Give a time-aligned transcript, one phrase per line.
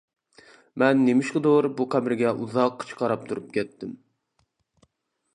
[0.83, 3.93] مەن نېمىشقىدۇر بۇ قەبرىگە ئۇزاققىچە قاراپ تۇرۇپ كەتتىم.